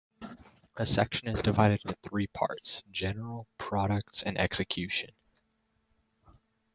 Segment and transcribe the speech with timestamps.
[0.77, 5.11] A Section is divided into three Parts-"general," "products," and "execution.